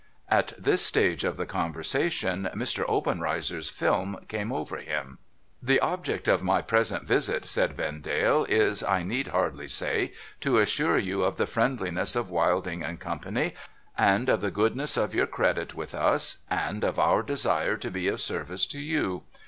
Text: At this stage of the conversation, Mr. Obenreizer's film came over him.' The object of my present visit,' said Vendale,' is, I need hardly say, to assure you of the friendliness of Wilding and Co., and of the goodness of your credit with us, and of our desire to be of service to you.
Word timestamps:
At 0.29 0.53
this 0.57 0.83
stage 0.83 1.23
of 1.23 1.37
the 1.37 1.45
conversation, 1.45 2.49
Mr. 2.55 2.83
Obenreizer's 2.89 3.69
film 3.69 4.17
came 4.27 4.51
over 4.51 4.77
him.' 4.77 5.19
The 5.61 5.79
object 5.79 6.27
of 6.27 6.41
my 6.41 6.63
present 6.63 7.03
visit,' 7.03 7.45
said 7.45 7.73
Vendale,' 7.77 8.43
is, 8.49 8.81
I 8.83 9.03
need 9.03 9.27
hardly 9.27 9.67
say, 9.67 10.13
to 10.39 10.57
assure 10.57 10.97
you 10.97 11.21
of 11.21 11.37
the 11.37 11.45
friendliness 11.45 12.15
of 12.15 12.31
Wilding 12.31 12.81
and 12.81 12.99
Co., 12.99 13.19
and 13.95 14.27
of 14.27 14.41
the 14.41 14.49
goodness 14.49 14.97
of 14.97 15.13
your 15.13 15.27
credit 15.27 15.75
with 15.75 15.93
us, 15.93 16.39
and 16.49 16.83
of 16.83 16.97
our 16.97 17.21
desire 17.21 17.77
to 17.77 17.91
be 17.91 18.07
of 18.07 18.19
service 18.21 18.65
to 18.65 18.79
you. 18.79 19.21